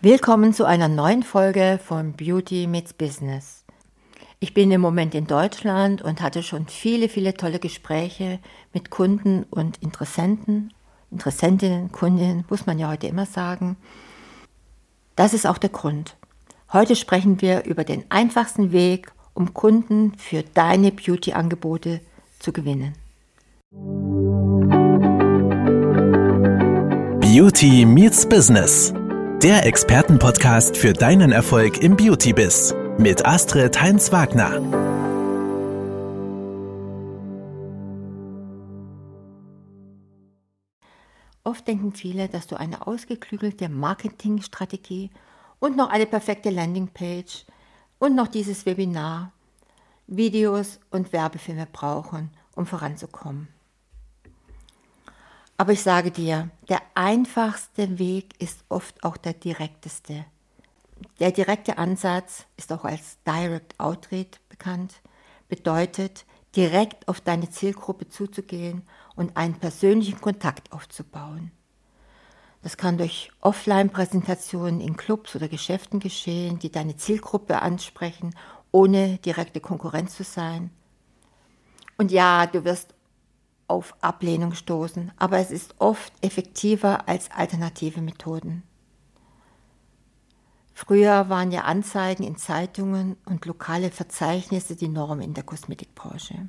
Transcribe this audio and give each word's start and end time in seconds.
Willkommen 0.00 0.54
zu 0.54 0.64
einer 0.64 0.86
neuen 0.86 1.24
Folge 1.24 1.80
von 1.84 2.12
Beauty 2.12 2.68
Meets 2.68 2.92
Business. 2.92 3.64
Ich 4.38 4.54
bin 4.54 4.70
im 4.70 4.80
Moment 4.80 5.12
in 5.12 5.26
Deutschland 5.26 6.02
und 6.02 6.22
hatte 6.22 6.44
schon 6.44 6.68
viele, 6.68 7.08
viele 7.08 7.34
tolle 7.34 7.58
Gespräche 7.58 8.38
mit 8.72 8.90
Kunden 8.90 9.42
und 9.50 9.78
Interessenten, 9.78 10.72
Interessentinnen, 11.10 11.90
Kundinnen, 11.90 12.44
muss 12.48 12.64
man 12.64 12.78
ja 12.78 12.88
heute 12.88 13.08
immer 13.08 13.26
sagen. 13.26 13.76
Das 15.16 15.34
ist 15.34 15.48
auch 15.48 15.58
der 15.58 15.70
Grund. 15.70 16.16
Heute 16.72 16.94
sprechen 16.94 17.40
wir 17.40 17.64
über 17.64 17.82
den 17.82 18.04
einfachsten 18.08 18.70
Weg, 18.70 19.10
um 19.34 19.52
Kunden 19.52 20.12
für 20.16 20.44
deine 20.54 20.92
Beauty-Angebote 20.92 22.00
zu 22.38 22.52
gewinnen. 22.52 22.94
Beauty 27.20 27.84
Meets 27.84 28.28
Business. 28.28 28.94
Der 29.42 29.64
Expertenpodcast 29.64 30.76
für 30.76 30.92
deinen 30.92 31.30
Erfolg 31.30 31.80
im 31.80 31.96
Beauty-Biz 31.96 32.74
mit 32.98 33.24
Astrid 33.24 33.80
Heinz-Wagner. 33.80 34.60
Oft 41.44 41.68
denken 41.68 41.92
viele, 41.92 42.28
dass 42.28 42.48
du 42.48 42.58
eine 42.58 42.84
ausgeklügelte 42.88 43.68
Marketingstrategie 43.68 45.10
und 45.60 45.76
noch 45.76 45.90
eine 45.90 46.06
perfekte 46.06 46.50
Landingpage 46.50 47.46
und 48.00 48.16
noch 48.16 48.26
dieses 48.26 48.66
Webinar, 48.66 49.30
Videos 50.08 50.80
und 50.90 51.12
Werbefilme 51.12 51.68
brauchen, 51.72 52.32
um 52.56 52.66
voranzukommen. 52.66 53.46
Aber 55.60 55.72
ich 55.72 55.82
sage 55.82 56.12
dir, 56.12 56.50
der 56.68 56.80
einfachste 56.94 57.98
Weg 57.98 58.40
ist 58.40 58.64
oft 58.68 59.02
auch 59.02 59.16
der 59.16 59.32
direkteste. 59.32 60.24
Der 61.18 61.32
direkte 61.32 61.78
Ansatz 61.78 62.46
ist 62.56 62.72
auch 62.72 62.84
als 62.84 63.18
Direct 63.26 63.78
Outreach 63.78 64.38
bekannt, 64.48 65.00
bedeutet, 65.48 66.24
direkt 66.54 67.08
auf 67.08 67.20
deine 67.20 67.50
Zielgruppe 67.50 68.08
zuzugehen 68.08 68.82
und 69.16 69.36
einen 69.36 69.54
persönlichen 69.54 70.20
Kontakt 70.20 70.72
aufzubauen. 70.72 71.50
Das 72.62 72.76
kann 72.76 72.96
durch 72.96 73.30
Offline-Präsentationen 73.40 74.80
in 74.80 74.96
Clubs 74.96 75.34
oder 75.34 75.48
Geschäften 75.48 75.98
geschehen, 75.98 76.60
die 76.60 76.70
deine 76.70 76.96
Zielgruppe 76.96 77.62
ansprechen, 77.62 78.34
ohne 78.70 79.18
direkte 79.18 79.60
Konkurrenz 79.60 80.16
zu 80.16 80.22
sein. 80.22 80.70
Und 81.96 82.12
ja, 82.12 82.46
du 82.46 82.64
wirst 82.64 82.94
auf 83.68 83.94
Ablehnung 84.00 84.54
stoßen, 84.54 85.12
aber 85.16 85.38
es 85.38 85.50
ist 85.50 85.74
oft 85.78 86.12
effektiver 86.22 87.08
als 87.08 87.30
alternative 87.30 88.00
Methoden. 88.00 88.62
Früher 90.74 91.28
waren 91.28 91.50
ja 91.50 91.62
Anzeigen 91.62 92.22
in 92.22 92.36
Zeitungen 92.36 93.16
und 93.24 93.44
lokale 93.46 93.90
Verzeichnisse 93.90 94.76
die 94.76 94.88
Norm 94.88 95.20
in 95.20 95.34
der 95.34 95.42
Kosmetikbranche. 95.42 96.48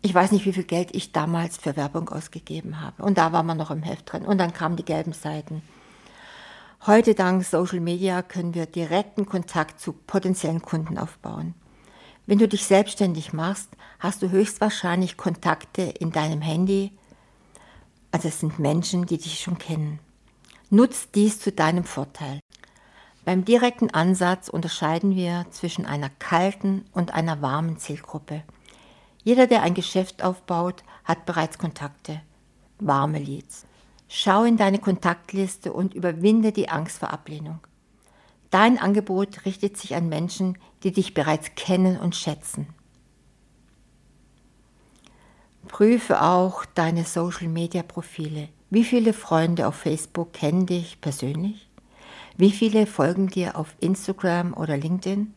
Ich 0.00 0.14
weiß 0.14 0.32
nicht, 0.32 0.44
wie 0.44 0.52
viel 0.52 0.64
Geld 0.64 0.94
ich 0.94 1.12
damals 1.12 1.56
für 1.56 1.76
Werbung 1.76 2.08
ausgegeben 2.08 2.80
habe. 2.80 3.02
Und 3.02 3.18
da 3.18 3.32
war 3.32 3.42
man 3.42 3.56
noch 3.56 3.70
im 3.70 3.82
Heft 3.82 4.12
drin. 4.12 4.24
Und 4.24 4.38
dann 4.38 4.52
kamen 4.52 4.76
die 4.76 4.84
gelben 4.84 5.12
Seiten. 5.12 5.62
Heute 6.86 7.14
dank 7.14 7.42
Social 7.44 7.80
Media 7.80 8.20
können 8.20 8.54
wir 8.54 8.66
direkten 8.66 9.24
Kontakt 9.24 9.80
zu 9.80 9.94
potenziellen 9.94 10.60
Kunden 10.60 10.98
aufbauen. 10.98 11.54
Wenn 12.26 12.38
du 12.38 12.48
dich 12.48 12.64
selbstständig 12.64 13.32
machst, 13.32 13.68
hast 13.98 14.22
du 14.22 14.30
höchstwahrscheinlich 14.30 15.16
Kontakte 15.16 15.82
in 15.82 16.10
deinem 16.10 16.40
Handy. 16.40 16.92
Also 18.12 18.28
es 18.28 18.40
sind 18.40 18.58
Menschen, 18.58 19.04
die 19.04 19.18
dich 19.18 19.40
schon 19.40 19.58
kennen. 19.58 19.98
Nutz 20.70 21.08
dies 21.14 21.38
zu 21.38 21.52
deinem 21.52 21.84
Vorteil. 21.84 22.40
Beim 23.26 23.44
direkten 23.44 23.90
Ansatz 23.90 24.48
unterscheiden 24.48 25.14
wir 25.14 25.46
zwischen 25.50 25.84
einer 25.86 26.10
kalten 26.18 26.86
und 26.92 27.14
einer 27.14 27.42
warmen 27.42 27.78
Zielgruppe. 27.78 28.42
Jeder, 29.22 29.46
der 29.46 29.62
ein 29.62 29.74
Geschäft 29.74 30.22
aufbaut, 30.22 30.82
hat 31.04 31.26
bereits 31.26 31.58
Kontakte, 31.58 32.20
warme 32.78 33.18
Leads. 33.18 33.66
Schau 34.08 34.44
in 34.44 34.56
deine 34.56 34.78
Kontaktliste 34.78 35.72
und 35.72 35.94
überwinde 35.94 36.52
die 36.52 36.68
Angst 36.68 36.98
vor 36.98 37.10
Ablehnung. 37.10 37.60
Dein 38.54 38.78
Angebot 38.78 39.46
richtet 39.46 39.76
sich 39.76 39.96
an 39.96 40.08
Menschen, 40.08 40.56
die 40.84 40.92
dich 40.92 41.12
bereits 41.12 41.56
kennen 41.56 41.98
und 41.98 42.14
schätzen. 42.14 42.68
Prüfe 45.66 46.22
auch 46.22 46.64
deine 46.64 47.02
Social-Media-Profile. 47.02 48.48
Wie 48.70 48.84
viele 48.84 49.12
Freunde 49.12 49.66
auf 49.66 49.74
Facebook 49.74 50.34
kennen 50.34 50.66
dich 50.66 51.00
persönlich? 51.00 51.68
Wie 52.36 52.52
viele 52.52 52.86
folgen 52.86 53.26
dir 53.26 53.58
auf 53.58 53.74
Instagram 53.80 54.54
oder 54.54 54.76
LinkedIn? 54.76 55.34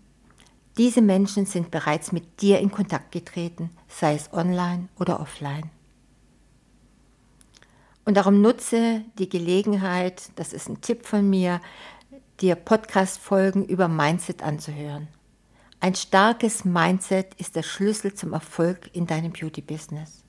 Diese 0.77 1.01
Menschen 1.01 1.47
sind 1.47 1.71
bereits 1.71 2.11
mit 2.11 2.39
dir 2.39 2.59
in 2.59 2.69
Kontakt 2.69 3.11
getreten, 3.11 3.71
sei 3.87 4.13
es 4.13 4.31
online 4.31 4.89
oder 4.99 5.19
offline. 5.19 5.71
Und 8.05 8.15
darum 8.15 8.41
nutze 8.41 9.03
die 9.17 9.27
Gelegenheit, 9.27 10.31
das 10.35 10.53
ist 10.53 10.69
ein 10.69 10.79
Tipp 10.79 11.05
von 11.05 11.29
mir, 11.29 11.59
dir 12.41 12.55
Podcast-Folgen 12.55 13.65
über 13.65 13.87
Mindset 13.87 14.43
anzuhören. 14.43 15.07
Ein 15.79 15.95
starkes 15.95 16.65
Mindset 16.65 17.33
ist 17.35 17.55
der 17.55 17.63
Schlüssel 17.63 18.13
zum 18.13 18.33
Erfolg 18.33 18.89
in 18.93 19.07
deinem 19.07 19.31
Beauty-Business. 19.31 20.23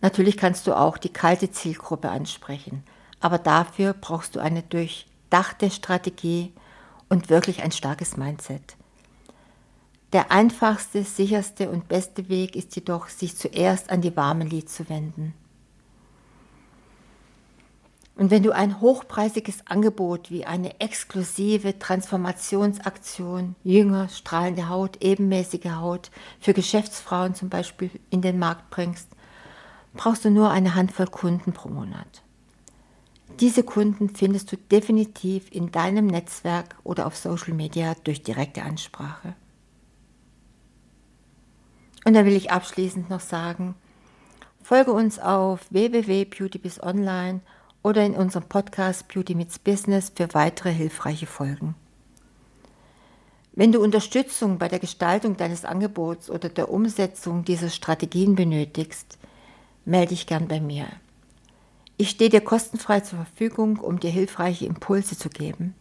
Natürlich 0.00 0.36
kannst 0.36 0.66
du 0.66 0.76
auch 0.76 0.98
die 0.98 1.12
kalte 1.12 1.50
Zielgruppe 1.50 2.10
ansprechen, 2.10 2.82
aber 3.20 3.38
dafür 3.38 3.92
brauchst 3.92 4.34
du 4.34 4.40
eine 4.40 4.62
durchdachte 4.62 5.70
Strategie 5.70 6.52
und 7.08 7.30
wirklich 7.30 7.62
ein 7.62 7.72
starkes 7.72 8.16
Mindset. 8.16 8.76
Der 10.12 10.30
einfachste, 10.30 11.04
sicherste 11.04 11.70
und 11.70 11.88
beste 11.88 12.28
Weg 12.28 12.56
ist 12.56 12.74
jedoch, 12.74 13.08
sich 13.08 13.36
zuerst 13.36 13.90
an 13.90 14.02
die 14.02 14.14
warmen 14.16 14.48
Leads 14.48 14.74
zu 14.74 14.88
wenden. 14.88 15.34
Und 18.22 18.30
wenn 18.30 18.44
du 18.44 18.52
ein 18.52 18.80
hochpreisiges 18.80 19.66
Angebot 19.66 20.30
wie 20.30 20.46
eine 20.46 20.78
exklusive 20.78 21.80
Transformationsaktion, 21.80 23.56
jünger, 23.64 24.08
strahlende 24.10 24.68
Haut, 24.68 24.98
ebenmäßige 25.02 25.72
Haut 25.72 26.12
für 26.38 26.54
Geschäftsfrauen 26.54 27.34
zum 27.34 27.48
Beispiel 27.48 27.90
in 28.10 28.22
den 28.22 28.38
Markt 28.38 28.70
bringst, 28.70 29.08
brauchst 29.94 30.24
du 30.24 30.30
nur 30.30 30.50
eine 30.52 30.76
Handvoll 30.76 31.08
Kunden 31.08 31.52
pro 31.52 31.68
Monat. 31.68 32.22
Diese 33.40 33.64
Kunden 33.64 34.10
findest 34.10 34.52
du 34.52 34.56
definitiv 34.56 35.50
in 35.50 35.72
deinem 35.72 36.06
Netzwerk 36.06 36.76
oder 36.84 37.08
auf 37.08 37.16
Social 37.16 37.54
Media 37.54 37.96
durch 38.04 38.22
direkte 38.22 38.62
Ansprache. 38.62 39.34
Und 42.04 42.14
dann 42.14 42.24
will 42.24 42.36
ich 42.36 42.52
abschließend 42.52 43.10
noch 43.10 43.18
sagen, 43.18 43.74
folge 44.62 44.92
uns 44.92 45.18
auf 45.18 45.66
www.beautybizonline 45.70 47.40
oder 47.82 48.04
in 48.04 48.14
unserem 48.14 48.44
Podcast 48.44 49.08
Beauty 49.08 49.34
Meets 49.34 49.58
Business 49.58 50.12
für 50.14 50.32
weitere 50.34 50.72
hilfreiche 50.72 51.26
Folgen. 51.26 51.74
Wenn 53.54 53.72
du 53.72 53.82
Unterstützung 53.82 54.58
bei 54.58 54.68
der 54.68 54.78
Gestaltung 54.78 55.36
deines 55.36 55.64
Angebots 55.64 56.30
oder 56.30 56.48
der 56.48 56.70
Umsetzung 56.70 57.44
dieser 57.44 57.68
Strategien 57.68 58.34
benötigst, 58.34 59.18
melde 59.84 60.10
dich 60.10 60.26
gern 60.26 60.48
bei 60.48 60.60
mir. 60.60 60.86
Ich 61.98 62.10
stehe 62.10 62.30
dir 62.30 62.40
kostenfrei 62.40 63.00
zur 63.00 63.18
Verfügung, 63.18 63.78
um 63.78 64.00
dir 64.00 64.10
hilfreiche 64.10 64.64
Impulse 64.64 65.18
zu 65.18 65.28
geben. 65.28 65.74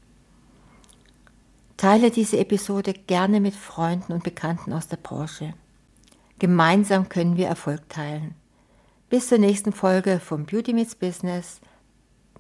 Teile 1.78 2.11
diese 2.11 2.38
Episode 2.38 2.94
gerne 2.94 3.40
mit 3.40 3.56
Freunden 3.56 4.11
und 4.11 4.23
Bekannten 4.23 4.73
aus 4.73 4.88
der 4.88 4.97
Branche. 4.97 5.53
Gemeinsam 6.40 7.07
können 7.07 7.38
wir 7.38 7.47
Erfolg 7.47 7.88
teilen. 7.90 8.35
Bis 9.09 9.29
zur 9.29 9.38
nächsten 9.38 9.72
Folge 9.72 10.19
von 10.19 10.45
Beauty 10.45 10.73
Meets 10.73 10.95
Business– 10.95 11.61